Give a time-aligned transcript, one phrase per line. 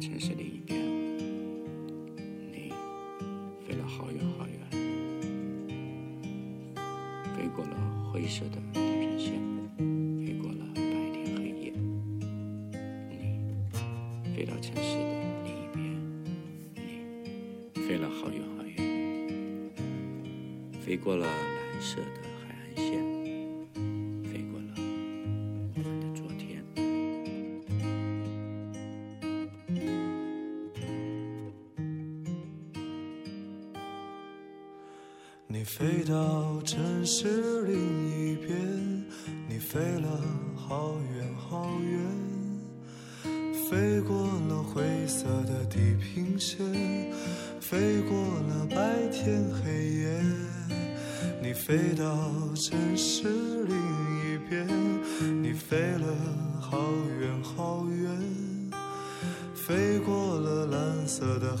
[0.00, 0.80] 城市另一边，
[2.52, 2.72] 你
[3.66, 4.56] 飞了好远好远，
[7.36, 8.77] 飞过了灰色的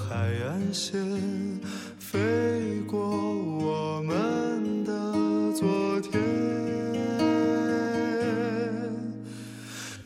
[0.08, 0.98] 海岸线，
[1.98, 2.18] 飞
[2.86, 4.90] 过我们的
[5.52, 6.18] 昨天。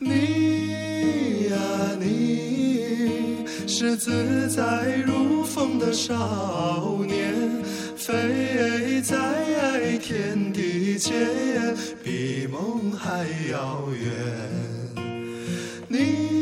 [0.00, 1.56] 你呀、
[2.00, 7.62] 你是自在如风的少年，
[7.96, 11.12] 飞在天地间，
[12.02, 14.10] 比梦还遥远。
[15.86, 16.41] 你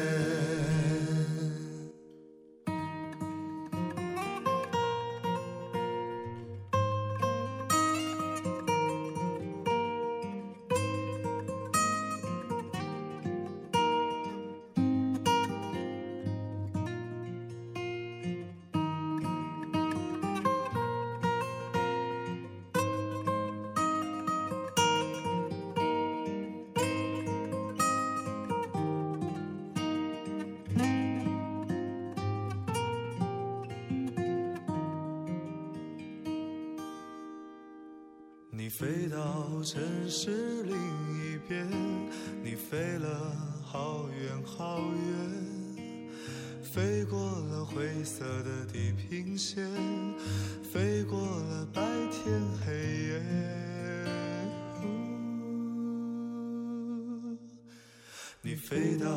[58.43, 59.07] 你飞到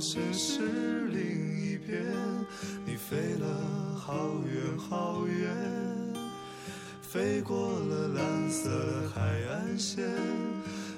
[0.00, 0.58] 城市
[1.06, 2.04] 另一边，
[2.84, 3.46] 你飞了
[3.96, 5.48] 好远好远。
[7.00, 10.04] 飞过了蓝色海岸线，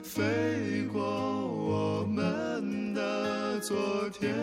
[0.03, 3.77] 飞过我们的昨
[4.09, 4.35] 天，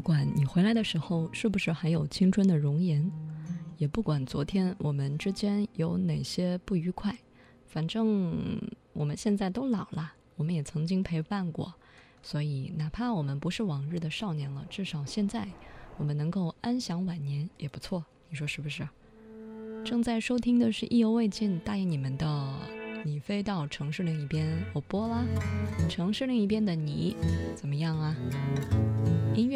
[0.00, 3.12] 不管你回来的时候是不是还有青春的容颜，
[3.76, 7.14] 也不管昨天我们之间有哪些不愉快，
[7.66, 8.58] 反正
[8.94, 11.74] 我们现在都老了，我们也曾经陪伴过，
[12.22, 15.46] 所以哪怕我们不是往日的少年了，至少现在
[15.98, 18.88] 我们能够安享晚年也不错，你说是不是？
[19.84, 22.26] 正在收听的是意犹未尽答应你们的
[23.04, 25.26] 《你飞到城市另一边》，我播啦，
[25.90, 27.14] 城市另一边的你
[27.54, 28.16] 怎么样啊？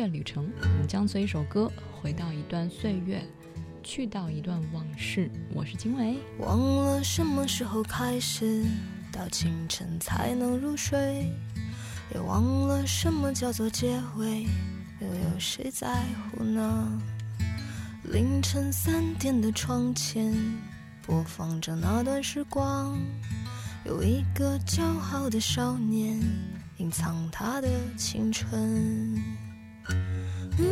[0.07, 3.23] 旅程，我们将随一首歌回到一段岁月，
[3.83, 5.31] 去到一段往事。
[5.53, 8.65] 我是经纬，忘了什么时候开始，
[9.13, 11.31] 到清晨才能入睡，
[12.13, 14.47] 也忘了什么叫做结尾，
[15.01, 17.01] 又有谁在乎呢？
[18.05, 20.35] 凌晨三点的窗前，
[21.07, 22.99] 播放着那段时光，
[23.85, 26.21] 有一个骄傲的少年，
[26.77, 29.44] 隐藏他的青春。
[30.57, 30.63] 不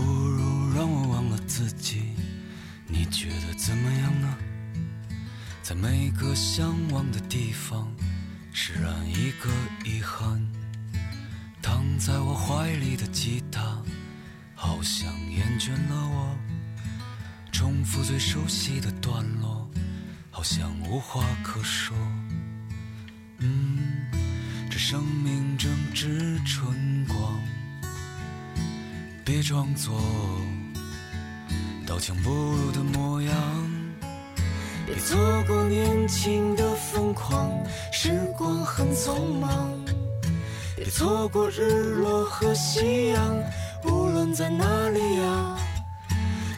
[0.00, 2.14] 如让我忘了自己
[2.86, 4.34] 你觉得怎么样呢？
[5.62, 7.94] 在每个向往的地方
[8.52, 9.50] 释然一个
[9.84, 10.40] 遗憾
[11.60, 13.82] 躺在我怀里的吉他
[14.54, 16.34] 好像厌倦了我。
[17.58, 19.66] 重复最熟悉的段落，
[20.30, 21.96] 好像无话可说。
[23.38, 23.78] 嗯，
[24.70, 27.40] 这生命正值春光，
[29.24, 29.98] 别装作
[31.86, 33.34] 刀枪不入的模样。
[34.84, 37.50] 别错过年轻的疯狂，
[37.90, 39.72] 时光很匆忙。
[40.76, 43.34] 别错过日落和夕阳，
[43.84, 45.56] 无论在哪里呀。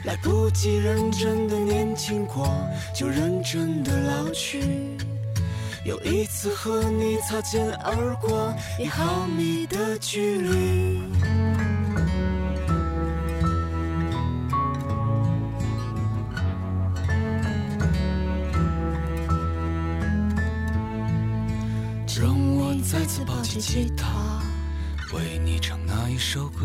[0.09, 2.49] 来不及认真的年轻过，
[2.95, 4.63] 就认真的老去。
[5.85, 8.51] 有一次和你擦肩而过，
[8.81, 11.03] 一毫米的距离。
[22.19, 24.41] 让我再次抱起吉他，
[25.15, 26.65] 为你唱那一首歌。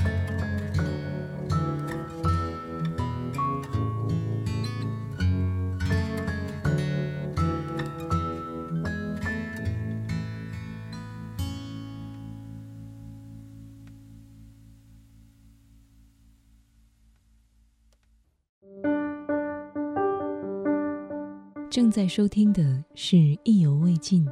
[21.71, 24.25] 正在收听的是《意犹未尽》。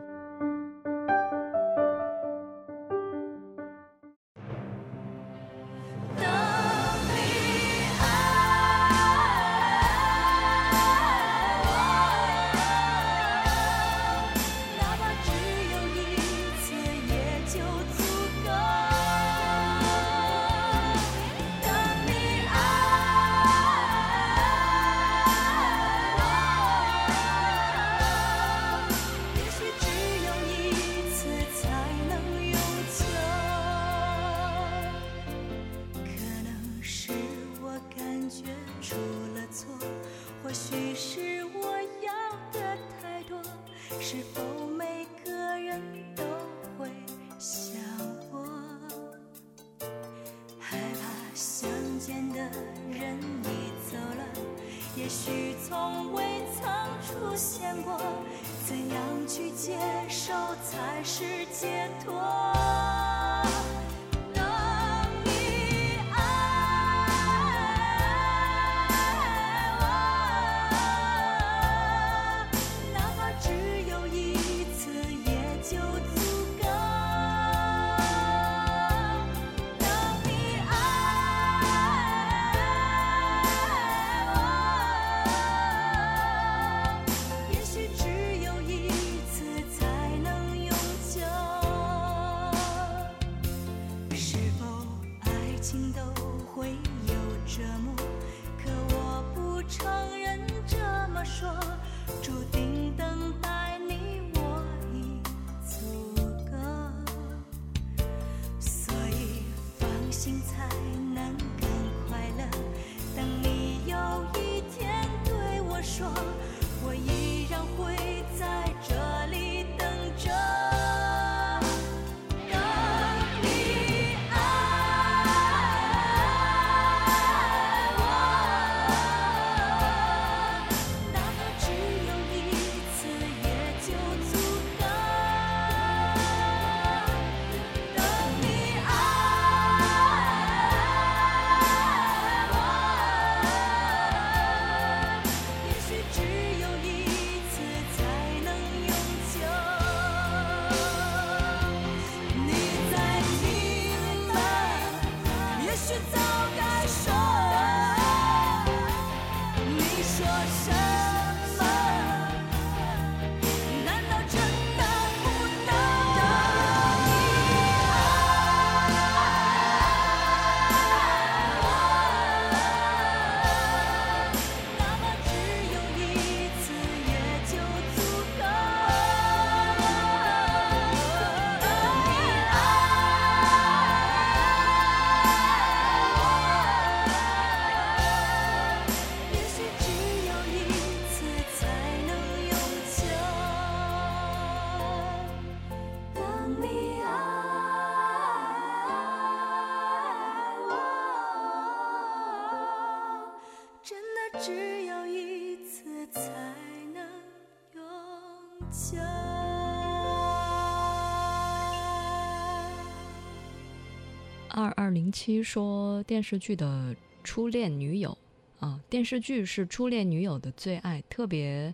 [215.11, 218.17] 七说电视剧的初恋女友
[218.59, 221.73] 啊，电视剧是初恋女友的最爱，特别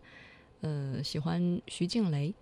[0.61, 2.33] 呃喜欢徐静蕾。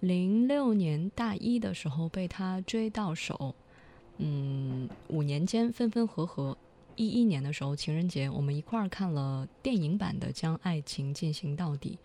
[0.00, 3.54] 零六年大一的时候被他追到手，
[4.18, 6.56] 嗯，五年间分分合合。
[6.96, 11.98] 一一年的时候情人节，我们一块儿看了电影版的《将爱情进行到底》。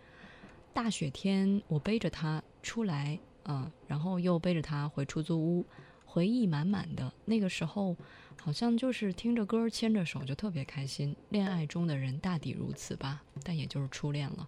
[0.74, 5.66] 大雪天，我背着他出来，嗯，然后又背着他回出租屋。
[6.10, 7.96] 回忆满满的那个时候，
[8.42, 11.16] 好像就是听着歌牵着手就特别开心。
[11.30, 14.48] 恋爱中的人大抵如此吧，但也就是初恋了。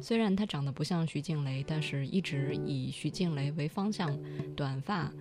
[0.00, 4.16] 虽然她长得不像徐静蕾，但是一直以徐静蕾为方向，
[4.54, 5.12] 短发，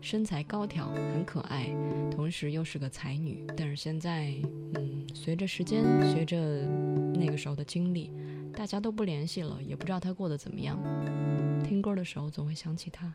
[0.00, 1.68] 身材高挑，很可爱，
[2.10, 3.46] 同时又是个才女。
[3.56, 4.34] 但是现在，
[4.74, 6.66] 嗯，随着时间，随着
[7.14, 8.10] 那个时候的经历，
[8.52, 10.76] 大家都不联系了，也不知道她过得怎么样。
[11.62, 13.14] 听歌的时候总会想起她。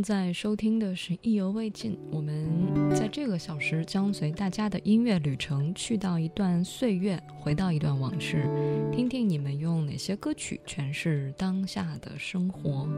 [0.00, 2.48] 正在收听的是《意犹未尽》，我们
[2.94, 8.48] 在这个小时将随大家的音乐旅程去到一段岁月，回到一段往事，
[8.90, 12.88] 听听你们用哪些歌曲诠释当下的生活。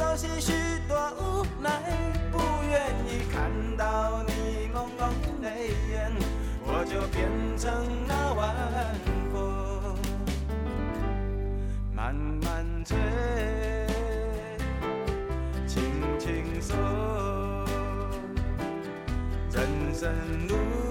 [0.00, 0.52] 更加熟悉许
[0.88, 1.70] 多无奈，
[2.32, 5.10] 不愿意看到你朦胧
[5.42, 6.10] 泪眼，
[6.64, 7.28] 我就变
[7.58, 7.70] 成
[8.08, 8.56] 那晚
[9.30, 9.94] 风，
[11.94, 12.96] 慢慢吹，
[15.66, 15.82] 轻
[16.18, 16.74] 轻说，
[19.52, 20.08] 人生
[20.48, 20.89] 路。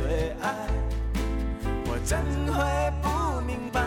[0.00, 0.54] 最爱，
[1.84, 2.16] 我怎
[2.54, 2.58] 会
[3.02, 3.82] 不明白？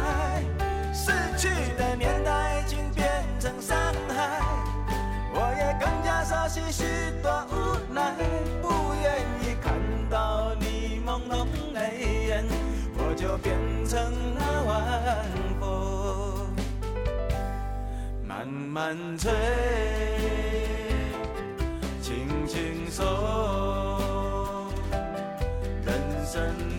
[0.93, 3.75] 逝去的年代已经变成伤
[4.09, 4.39] 害，
[5.33, 6.83] 我也更加熟悉许
[7.23, 8.13] 多无奈，
[8.61, 9.73] 不愿意看
[10.07, 12.45] 到你朦胧泪眼，
[12.95, 15.25] 我就变成那晚
[15.59, 16.47] 风，
[18.23, 19.31] 慢慢吹，
[26.33, 26.72] 人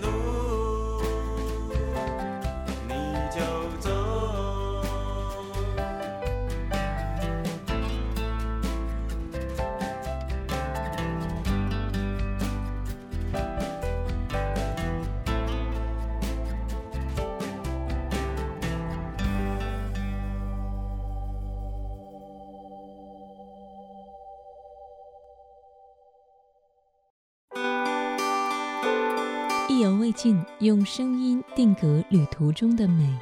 [30.60, 33.12] 用声音定格旅途中的美。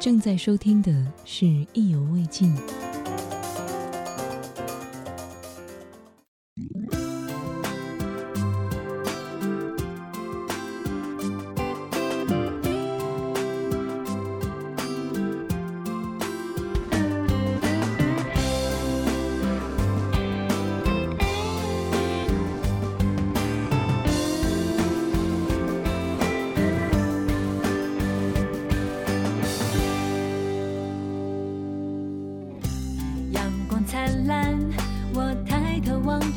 [0.00, 0.90] 正在收听的
[1.26, 2.56] 是《意犹未尽》。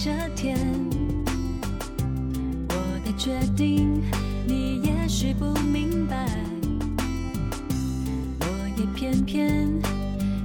[0.03, 0.57] 这天。
[2.67, 4.01] 我的决定，
[4.45, 6.27] 你也许不明白。
[8.41, 9.65] 落叶片片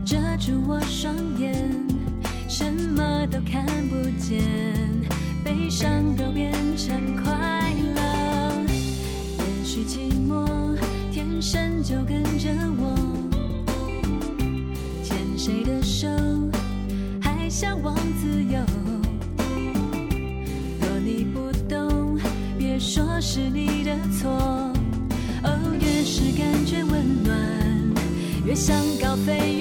[0.04, 1.68] 遮住我双眼，
[2.48, 4.44] 什么都看不见，
[5.42, 8.62] 悲伤都变成快乐。
[8.68, 10.78] 也许寂寞
[11.10, 12.94] 天生就跟着我。
[15.02, 16.06] 牵谁的手，
[17.20, 17.92] 还向往
[18.22, 18.67] 自由。
[28.58, 29.57] 想高飞。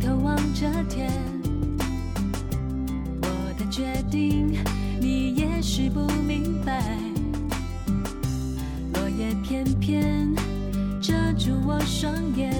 [0.00, 1.12] 头望着天。
[3.20, 4.52] 我的决定，
[5.00, 6.82] 你也许不明白。
[8.94, 10.34] 落叶片片
[11.00, 12.52] 遮住我双眼，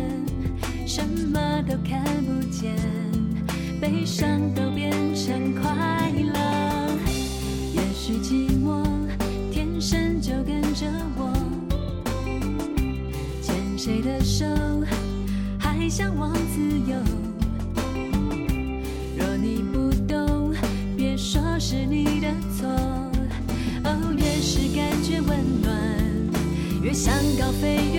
[0.87, 2.77] 什么都看不见，
[3.81, 6.39] 悲伤都变成快乐。
[7.75, 8.85] 也许寂寞
[9.51, 11.33] 天生就跟着我，
[13.43, 14.47] 牵谁的手
[15.95, 16.97] 向往自由。
[19.15, 20.55] 若你不懂，
[20.97, 22.67] 别说是你的错。
[23.85, 25.79] 哦，越是感觉温暖，
[26.83, 27.92] 越想高飞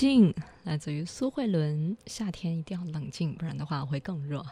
[0.00, 0.32] 静
[0.64, 4.42] 来自于苏慧伦，夏天一定要冷静，不然的话会更热。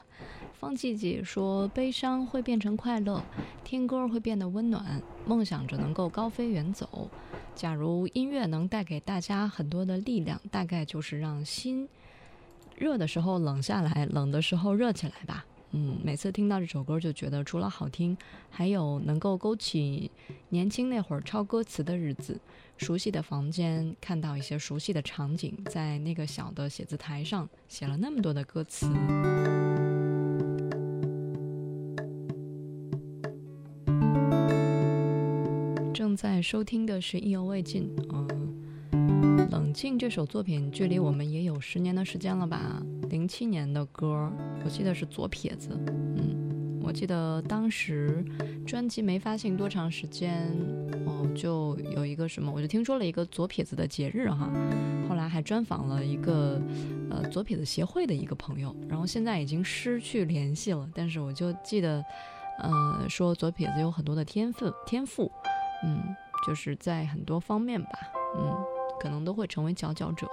[0.53, 3.25] 方季姐说，悲伤会变成快乐，
[3.65, 7.11] 听歌会变得温暖，梦想着能够高飞远走。
[7.55, 11.89] 假如音乐能带给大家很多的力量，大概就是让心
[12.77, 15.47] 热的时候冷下来，冷的时候热起来吧。
[15.71, 18.15] 嗯，每次听到这首歌，就觉得除了好听，
[18.51, 20.11] 还有能够勾起
[20.51, 22.39] 年轻那会儿抄歌词的日子。
[22.79, 28.89] 熟悉的房间，看到一些熟悉的场景，在那个小的写字台上写了那么多的歌词。
[35.93, 37.91] 正在收听的是《意犹未尽》，
[38.93, 42.81] 嗯，冷静这首作品距离我们也有十年的时间了吧？
[43.11, 44.33] 零七年的歌，
[44.65, 48.25] 我记得是左撇子，嗯，我记得当时
[48.67, 50.51] 专辑没发行多长时间，
[51.05, 54.51] 哦，就有一个什么，我就听说了一个左撇子的节日哈，
[55.07, 56.59] 后来还专访了一个
[57.11, 62.03] 呃左撇子协会的一个朋友，然后现在已经失去联系了，但是我就记得，
[62.59, 65.31] 呃，说左撇子有很多的天分天赋，
[65.85, 66.03] 嗯，
[66.47, 67.91] 就是在很多方面吧，
[68.39, 68.57] 嗯，
[68.99, 70.27] 可能都会成为佼佼者。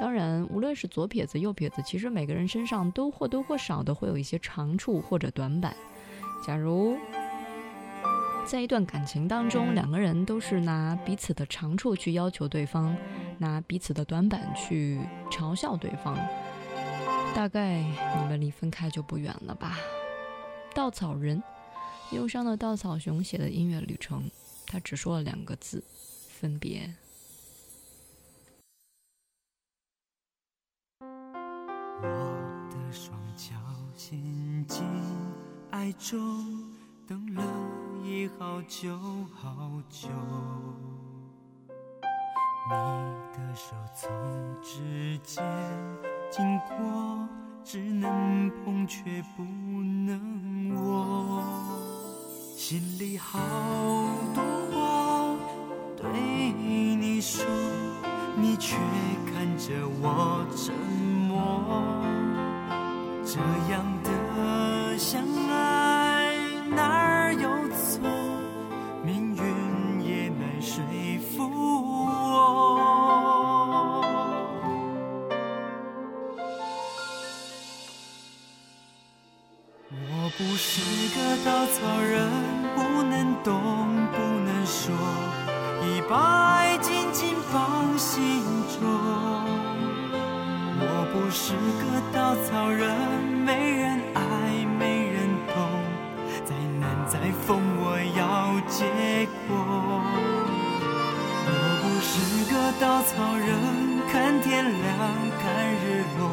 [0.00, 5.76] 当然，无论是左撇子、右撇子，其实每个人身上都或多或少的会有一些长处或者短板。
[6.44, 6.96] 假如
[8.44, 12.96] 在一段感情当中，两个人都是拿彼此的长处去要求对方，
[13.38, 16.18] 拿彼此的短板去嘲笑对方，
[17.34, 19.78] 大概你们离分开就不远了吧。
[20.74, 21.40] 稻草人，
[22.10, 24.28] 忧伤的稻草熊写的音乐旅程，
[24.66, 25.82] 他只说了两个字，
[26.28, 26.92] 分别。
[34.66, 34.84] 进
[35.70, 36.18] 爱中，
[37.06, 37.42] 等了
[38.02, 38.98] 已好久
[39.34, 40.08] 好久。
[42.66, 42.74] 你
[43.36, 44.10] 的手从
[44.62, 45.44] 指尖
[46.30, 47.28] 经过，
[47.62, 51.42] 只能碰却不能握。
[52.56, 53.38] 心里好
[54.34, 55.36] 多话
[55.96, 56.10] 对
[56.52, 57.44] 你说，
[58.36, 58.78] 你却
[59.26, 60.74] 看着我沉
[61.28, 61.32] 默。
[63.26, 63.40] 这
[63.72, 64.10] 样的
[64.96, 66.34] 相爱
[66.70, 68.08] 哪儿有错？
[69.04, 70.82] 命运也难说
[71.18, 72.04] 服我。
[79.90, 80.80] 我不是
[81.14, 82.30] 个稻草人，
[82.74, 83.52] 不能动，
[84.12, 84.94] 不能说，
[85.82, 88.42] 已把爱紧紧放心
[88.80, 88.80] 中。
[90.80, 92.88] 我不是个稻草，人
[97.24, 98.84] 难再疯，我要结
[99.48, 99.56] 果。
[101.46, 102.12] 我不是
[102.52, 103.48] 个稻草人，
[104.12, 104.98] 看天亮，
[105.40, 105.42] 看
[105.74, 106.28] 日落，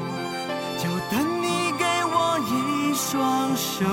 [0.77, 3.85] 就等你给我一双手。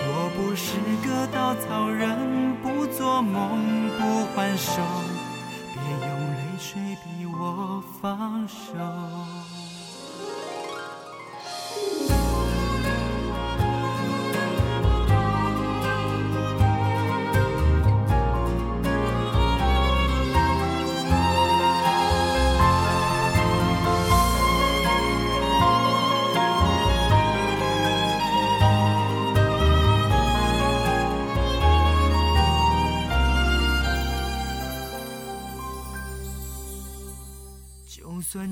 [0.00, 0.76] 我不是
[1.08, 4.82] 个稻草人，不做梦，不还手，
[5.72, 8.74] 别用泪水逼我放手。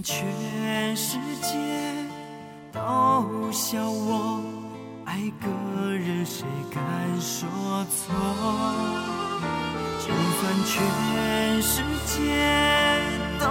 [0.06, 0.24] 全
[0.94, 1.50] 世界
[2.70, 2.80] 都
[3.50, 4.40] 笑我
[5.04, 5.48] 爱个
[5.96, 6.80] 人，谁敢
[7.20, 7.48] 说
[7.90, 8.14] 错？
[9.98, 12.14] 就算全世界
[13.40, 13.50] 都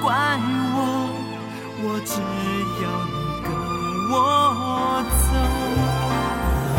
[0.00, 0.14] 怪
[0.76, 0.78] 我，
[1.82, 2.22] 我只
[2.84, 3.50] 要你跟
[4.08, 4.14] 我
[5.26, 5.34] 走。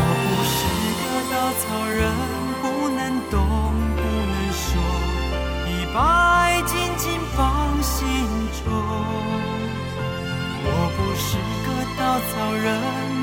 [0.24, 0.56] 不是
[1.04, 2.00] 个稻草人，
[2.62, 2.64] 不
[2.96, 3.36] 能动，
[3.94, 4.66] 不能说，
[5.68, 5.98] 一把
[6.40, 7.36] 爱紧紧放
[7.82, 8.04] 心
[8.64, 8.66] 中。
[10.64, 11.28] 我不是
[11.64, 12.66] 个稻草人，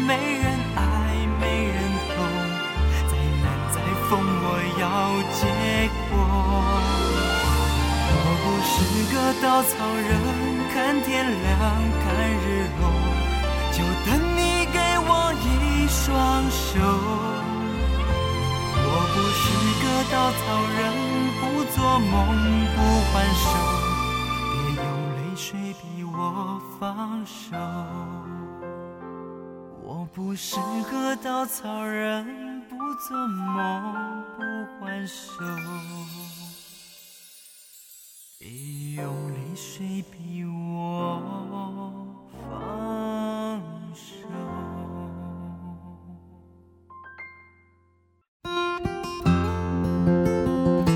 [0.08, 0.80] 没人爱，
[1.39, 1.78] 没人
[2.15, 2.18] 懂，
[3.08, 3.12] 再
[3.44, 3.76] 难再
[4.10, 4.46] 疯，我
[4.80, 4.84] 要
[5.34, 5.39] 结
[6.10, 6.13] 果。
[8.18, 8.74] 我不是
[9.13, 10.10] 个稻草人，
[10.74, 11.54] 看天亮，
[12.02, 12.06] 看
[12.41, 12.44] 日
[12.80, 12.84] 落，
[13.72, 14.39] 就等你
[14.74, 15.10] 给我
[15.44, 15.46] 一
[15.88, 16.04] 双
[16.50, 16.65] 手。
[18.88, 19.44] 我不是
[19.82, 20.44] 个稻草
[20.78, 20.84] 人，
[21.39, 21.44] 不
[21.76, 22.13] 做梦，
[22.76, 22.78] 不
[23.12, 23.44] 还手，
[26.38, 27.56] 我放手。
[29.82, 30.58] 我不是
[30.91, 32.76] 个稻草人，不
[33.08, 34.43] 做梦，不
[34.84, 35.32] 还手，
[38.38, 38.50] 别
[39.02, 41.21] 用泪水逼我
[42.50, 43.62] 放
[43.93, 44.28] 手。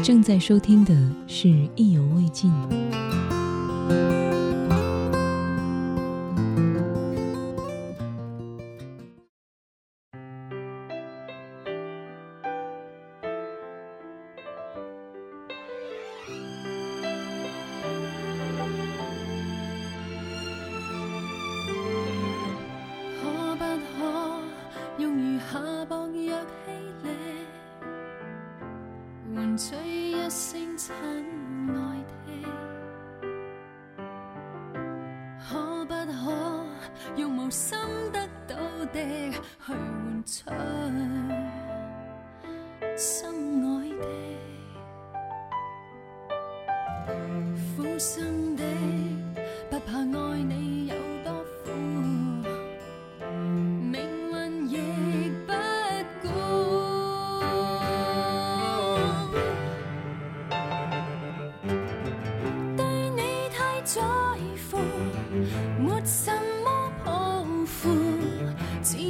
[0.03, 0.93] 正在收听的
[1.27, 1.47] 是
[1.77, 2.51] 《意犹未尽》。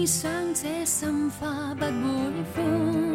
[0.10, 3.09] 想这心花不会枯。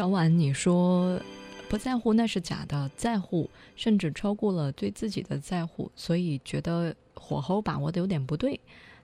[0.00, 1.20] 小婉，你说
[1.68, 8.58] 不在乎那是假的，在乎甚至超过了对自己的在乎，所以觉得火候把握的有点不对。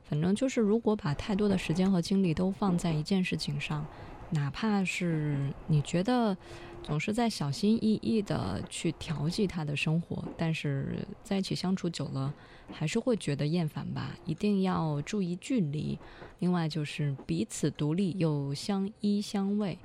[0.05, 3.87] 反正就是，如果把太多的时间和精力都放在一件事情上，
[4.31, 6.35] 哪怕是你觉得
[6.83, 12.33] 总是在小心翼翼的去调剂他的生活，但是在一起相处久了，
[12.73, 14.17] 还是会觉得厌烦吧。
[14.25, 15.99] 一定要注意距离。
[16.39, 19.77] 另外就是彼此独立又相依相偎，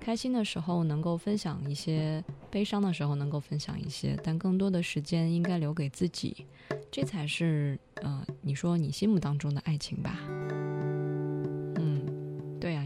[0.00, 6.46] 开心的时候能够分享一些，悲伤的时候能够分享一些，但更多的时间应该留给自己，
[6.90, 10.18] 这才是呃，你说你心目当中的爱情吧。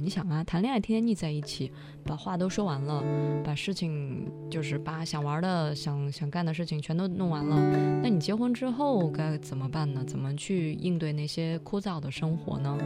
[0.04, 1.72] 你想啊，谈恋爱天天腻在一起，
[2.04, 3.02] 把话都说完了，
[3.42, 7.56] 把事情就是把想玩的、想想干的事情全都弄完了，
[8.02, 10.04] 那你结婚之后该怎么办呢？
[10.04, 12.76] 怎么去应对那些枯燥的生活呢？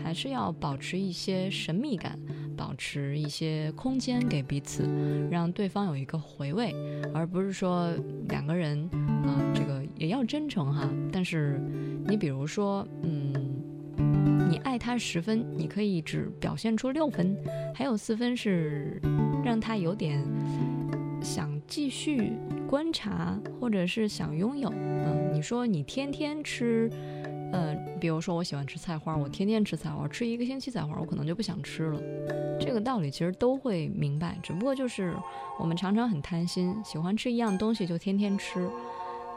[0.00, 2.16] 还是要保持一些神秘感，
[2.56, 4.88] 保持一些空间给彼此，
[5.28, 6.72] 让对方有一个回味，
[7.12, 7.92] 而不是说
[8.28, 8.88] 两个人
[9.26, 10.88] 啊、这个也要真诚哈。
[11.10, 11.60] 但是
[12.06, 13.49] 你比如说，嗯，
[14.50, 17.36] 你爱他十分，你可以只表现出六分，
[17.72, 19.00] 还有四分是
[19.44, 20.20] 让他有点
[21.22, 22.32] 想继续
[22.68, 24.68] 观察，或者是想拥有。
[24.72, 26.90] 嗯，你说你天天吃。
[27.52, 32.00] 呃，比如说我喜欢吃菜花，我天天吃菜花，吃一个星期菜花，我可能就不想吃了。
[32.60, 35.14] 这个道理其实都会明白，只不过就是
[35.60, 38.68] 我们常常很贪心，喜欢吃一样东西就天天吃，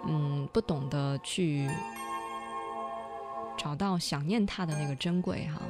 [0.07, 1.67] 嗯，不懂得去
[3.63, 5.61] 找到想念他的那个珍贵哈。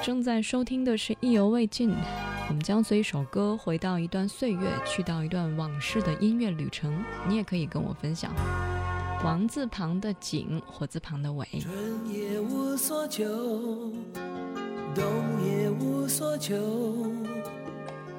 [0.00, 1.90] 正在收听的是《意犹未尽》，
[2.48, 7.02] 我们将随一首歌回到一段岁月，去到一段往事的音乐旅程。
[7.26, 8.32] 你也可以跟我分享。
[9.24, 11.44] 王字旁的景，火字旁的伟。
[11.60, 11.74] 春
[12.06, 13.24] 也无所求，
[14.94, 15.04] 冬
[15.44, 16.54] 也无所求，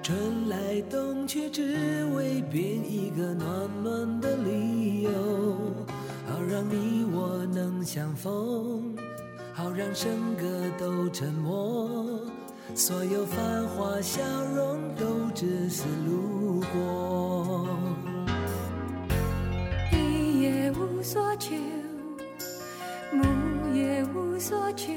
[0.08, 5.12] 春来冬去，只为编一个暖暖的理由，
[6.26, 8.95] 好让你我能相逢，
[9.53, 10.08] 好让笙
[10.39, 10.45] 歌
[10.80, 12.22] 都沉默，
[12.74, 14.24] 所有繁华笑
[14.55, 17.68] 容都只是路过。
[19.91, 21.53] 一也无所求，
[23.12, 23.26] 木
[23.76, 24.93] 也无所求，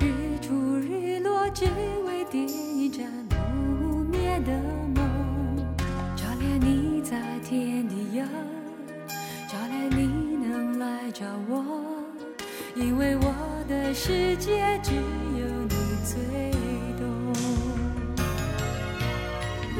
[0.00, 1.66] 日出日落只
[2.04, 3.06] 为点一盏
[4.42, 4.52] 的
[4.94, 5.56] 梦，
[6.16, 8.24] 照亮你在天地游，
[9.48, 11.64] 照亮你能来找我，
[12.74, 13.34] 因为我
[13.68, 15.74] 的世界只有你
[16.04, 16.50] 最
[16.98, 17.32] 懂。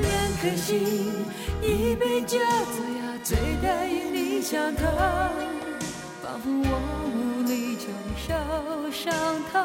[0.00, 0.06] 两
[0.40, 0.80] 颗心，
[1.62, 4.86] 一杯酒，最要醉得与你相同。
[6.22, 6.70] 仿佛我
[7.12, 8.28] 无力承受
[8.90, 9.12] 伤
[9.52, 9.60] 痛，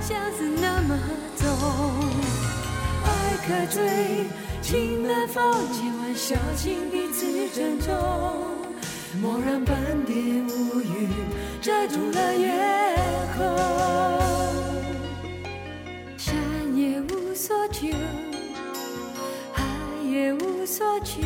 [0.00, 0.98] 相思那么
[1.36, 2.43] 重。
[3.46, 4.24] 可追，
[4.62, 7.94] 情难逢，千万小心彼此珍重。
[9.20, 9.76] 莫让半
[10.06, 10.16] 点
[10.48, 11.10] 乌云
[11.60, 12.50] 遮住了月
[13.36, 13.44] 空。
[16.16, 16.34] 山
[16.74, 17.88] 也无所求。
[19.52, 19.62] 海
[20.10, 21.20] 也无所求，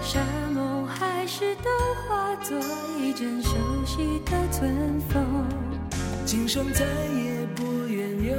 [0.00, 1.70] 山盟海誓都
[2.08, 2.56] 化作
[2.96, 3.50] 一阵熟
[3.84, 5.26] 悉的春风。
[6.24, 8.36] 今生再也不愿有，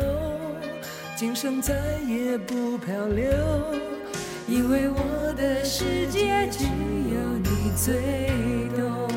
[1.22, 3.32] 今生再也不漂流，
[4.48, 9.11] 因为我的世界只有你最懂。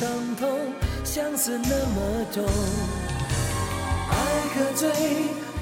[0.00, 0.48] 伤痛，
[1.04, 2.42] 相思那么重。
[4.08, 4.14] 爱
[4.54, 4.90] 可醉，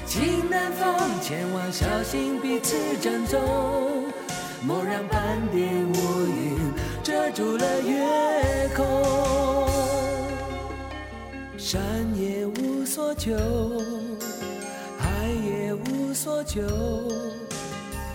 [0.05, 3.37] 情难放，千万小心彼此珍重，
[4.65, 6.57] 莫让半点乌云
[7.03, 9.67] 遮住了月空。
[11.57, 11.81] 山
[12.15, 13.35] 也无所求。
[14.97, 16.61] 海也无所求，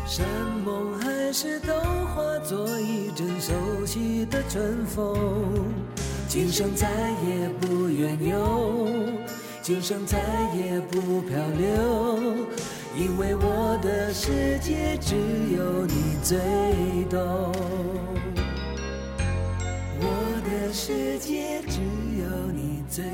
[0.07, 0.25] 山
[0.65, 1.75] 盟海誓都
[2.15, 3.53] 化作一阵熟
[3.85, 5.84] 悉的春风。
[6.35, 6.89] 今生再
[7.29, 8.83] 也不远游
[9.63, 10.19] 今生再
[10.53, 12.49] 也不漂流
[12.99, 15.15] 因为我的世界只
[15.57, 16.37] 有你最
[17.09, 17.53] 懂。
[20.01, 21.81] 我的世界只
[22.19, 23.05] 有你最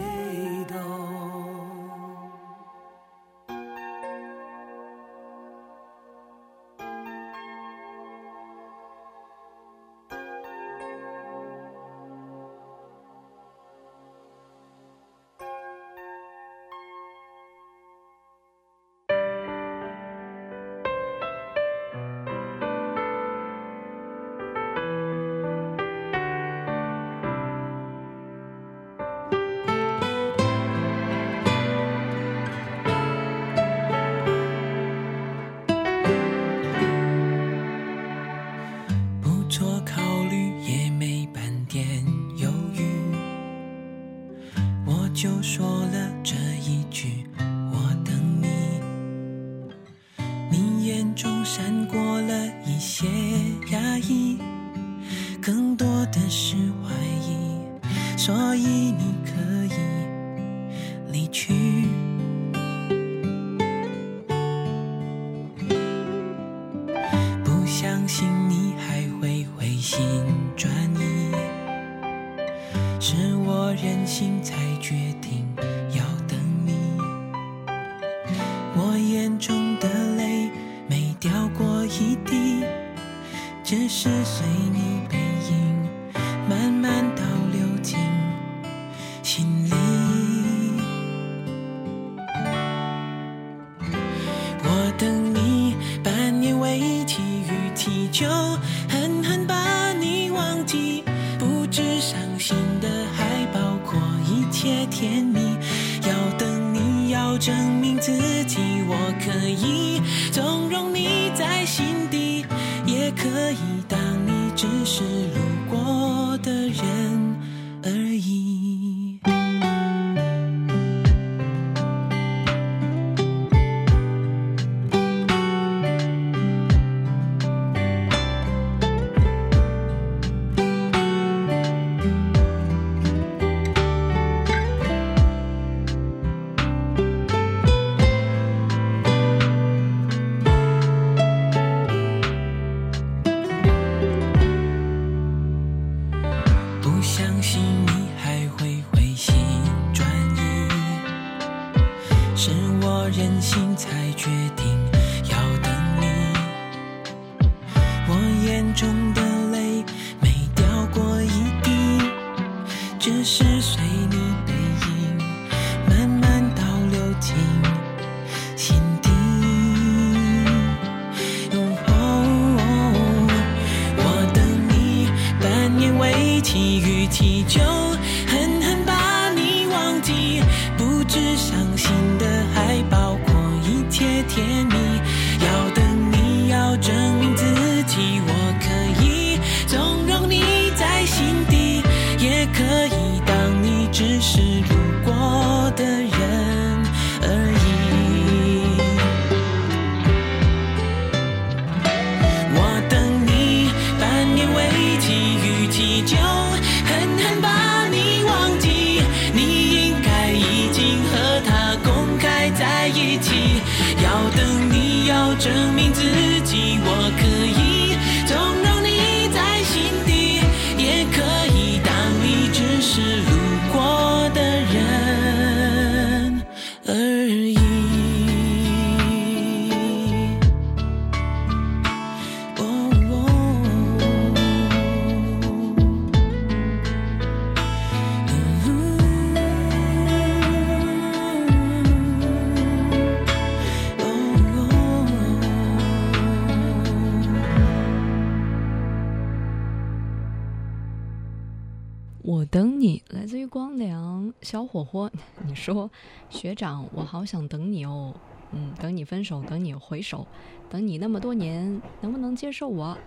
[254.50, 255.08] 小火火。
[255.46, 255.88] 你说，
[256.28, 258.12] 学长，我好想等你哦。
[258.50, 260.26] 嗯，等你分手，等你回首，
[260.68, 262.98] 等你那么多年，能不能接受我？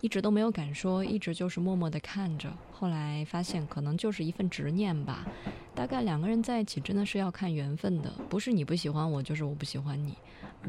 [0.00, 2.52] 一直都没有敢说，一直就是默默的看着。
[2.72, 5.24] 后来发现，可能就是一份执念吧。
[5.72, 10.16] 大概两个人在一起真的是要看缘分的，不是你不喜欢我，就是我不喜欢你。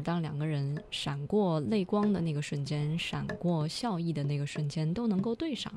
[0.04, 5.72] 当两个人闪过泪光的那个瞬间，闪过笑意的那个瞬间，都能够对上，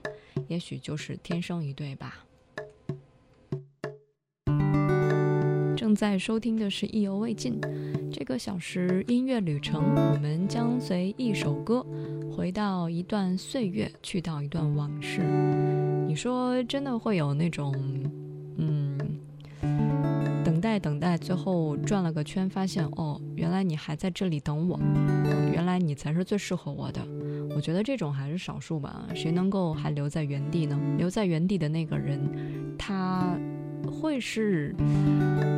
[0.48, 2.24] 也许就是天生一对吧。
[5.94, 7.62] 正在收听的是《意犹未尽》
[8.12, 11.86] 这个小时音乐旅程，我们将随一首歌
[12.36, 15.22] 回到一段岁月，去到一段往事。
[16.08, 17.72] 你说真的会有那种，
[18.58, 18.98] 嗯，
[20.44, 24.80] 等待等待，最后转了个圈，发现哦，原来你还在这里等我，
[25.54, 27.06] 原来你才是最适合我的。
[27.56, 30.76] 我觉得这种还是少数吧，谁能够还留在原地呢？
[30.98, 32.20] 留在原地的那个人，
[32.80, 33.38] 他
[33.92, 34.76] 会是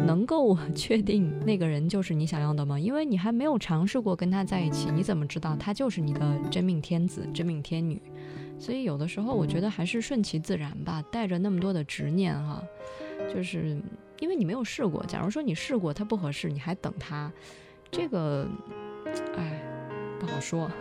[0.06, 2.80] 能够确定那个人就是你想要的吗？
[2.80, 8.02] 因为你还没有尝试过跟他在一起，你怎么知道他就是你的真命天子、真命天女？
[8.58, 12.64] 所以有的时候，我觉得还是顺其自然吧，带着那么多的执念哈，
[13.34, 13.78] 就是
[14.20, 15.04] 因为你没有试过。
[15.06, 17.30] 假如说你试过，他不合适，你还等他，
[17.92, 18.48] 这个，
[19.36, 19.62] 哎，
[20.20, 20.72] 不好说，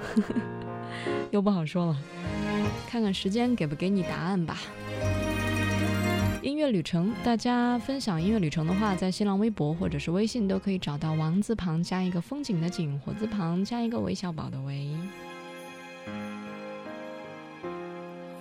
[1.33, 1.97] 又不好说了。
[2.89, 4.59] 看看时间给不给你答案吧。
[6.45, 14.87] 音乐旅程，大家分享音乐旅程的话，在新浪微博或者是微信都可以找到王字旁加一个风景的景，火字旁加一个韦小宝的韦。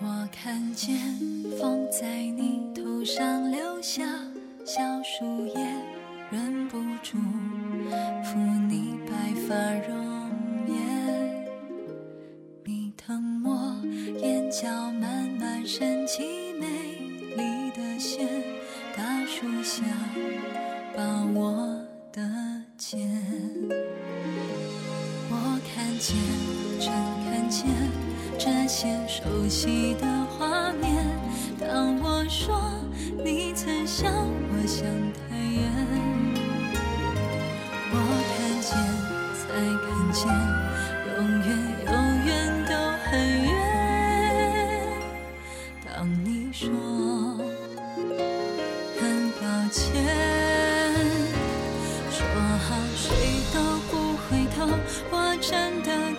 [0.02, 0.98] 我看见
[1.58, 4.04] 风在你头上留下
[4.66, 5.66] 小树叶，
[6.30, 7.18] 忍不住
[8.26, 8.36] 抚
[8.68, 9.56] 你白发
[9.88, 10.30] 容
[10.68, 11.46] 颜。
[12.66, 13.82] 你疼我
[14.20, 16.68] 眼角慢慢升起美
[17.38, 17.63] 丽
[18.04, 18.28] 线，
[18.98, 19.82] 大树下
[20.94, 21.02] 把
[21.34, 21.82] 我
[22.12, 22.22] 的
[22.78, 23.00] 肩。
[25.30, 26.18] 我看见，
[26.82, 26.92] 真
[27.24, 27.66] 看见
[28.38, 31.06] 这些熟悉的画面。
[31.58, 32.62] 当我说
[33.24, 34.84] 你曾想我想
[35.16, 35.72] 太远，
[37.90, 37.96] 我
[38.36, 38.76] 看见，
[39.40, 39.44] 才
[39.80, 40.28] 看见，
[41.16, 41.48] 永远
[41.86, 41.92] 永
[42.26, 42.30] 远
[42.68, 42.72] 都
[43.06, 43.12] 很
[43.44, 43.48] 远。
[45.86, 45.94] 当
[46.26, 46.68] 你说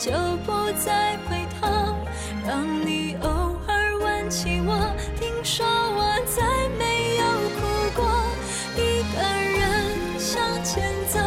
[0.05, 0.11] 就
[0.44, 0.52] 不
[0.84, 1.66] 再回头，
[2.46, 4.94] 让你偶尔问起我。
[5.18, 6.42] 听说我再
[6.78, 7.24] 没有
[7.57, 7.64] 哭
[7.96, 8.05] 过，
[8.76, 9.16] 一个
[9.57, 11.18] 人向前走，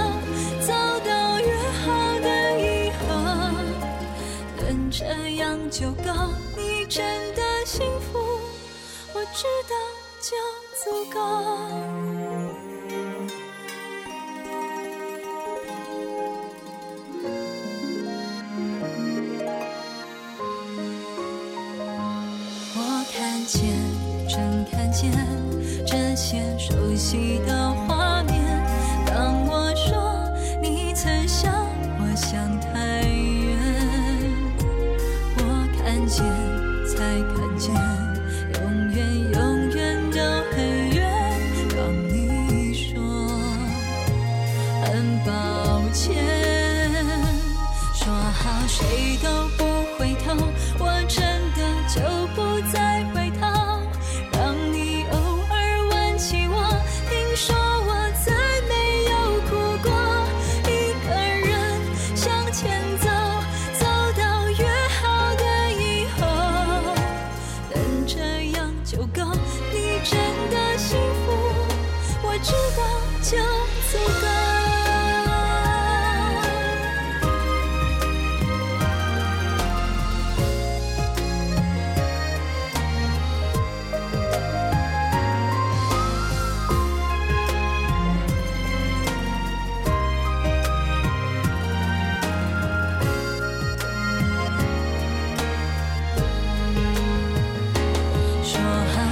[0.61, 0.73] 走
[1.03, 2.27] 到约好的
[2.61, 3.07] 以后，
[4.61, 5.05] 能这
[5.37, 6.13] 样就够。
[6.55, 7.03] 你真
[7.33, 8.19] 的幸福，
[9.11, 9.73] 我知道
[10.21, 10.37] 就
[10.83, 11.96] 足够。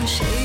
[0.06, 0.45] 谁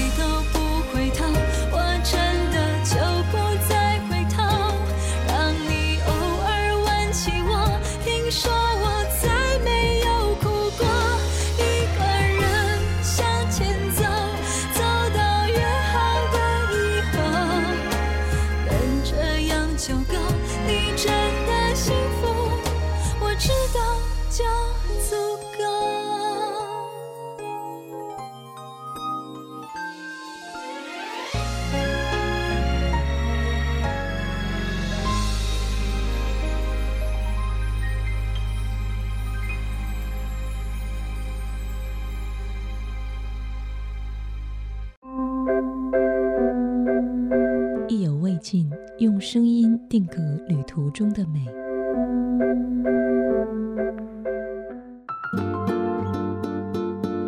[49.90, 51.44] 定格旅途中的美。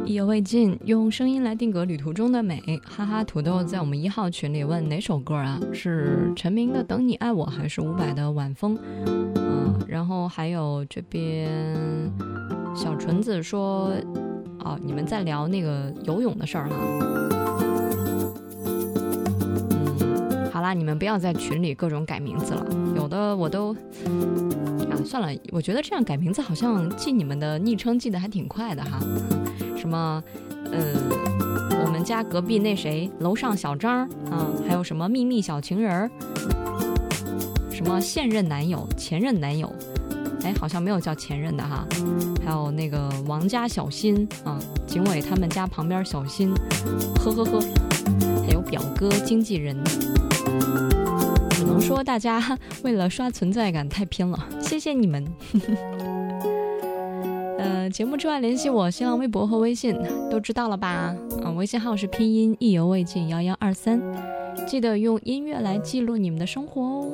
[0.07, 2.63] 意犹未尽，用声音来定格旅途中的美。
[2.87, 5.59] 哈哈，土豆在我们一号群里问哪首歌啊？
[5.73, 8.77] 是陈明的《等你爱我》，还是伍佰的《晚风》？
[9.35, 11.51] 嗯，然后还有这边
[12.77, 13.91] 小纯子说，
[14.61, 16.77] 哦，你们在聊那个游泳的事儿哈。
[20.63, 29.01] 啦，你们不要在群里各种改名字了，有的我都啊算了，我觉得这样改名字好像记你们的昵称记得还挺快的哈。
[29.77, 30.23] 什么，
[30.71, 30.95] 呃，
[31.85, 36.09] 我们家隔壁那谁，楼上小张啊，还有什么秘密小情人，
[37.71, 39.71] 什么现任男友、前任男友，
[40.45, 41.85] 哎，好像没有叫前任的哈。
[42.45, 46.55] 还有那个王家小新啊，警卫他们家旁边小新，
[47.17, 47.61] 呵呵呵，
[48.47, 49.77] 还有表哥经纪人。
[51.63, 55.25] 只能说大家为了刷存在感太拼了， 谢谢你们。
[57.57, 59.97] 呃，节目之外联系我，新浪微博和微信
[60.29, 61.15] 都知道了吧？
[61.45, 64.03] 嗯、微信号是拼音意犹未尽幺幺二三，
[64.67, 67.13] 记得用音乐来记录你们的生活哦。